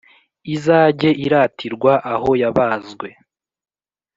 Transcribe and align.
Izajye 0.55 1.09
iratirwa 1.25 1.93
aho 2.13 2.29
yabazwe 2.41 3.07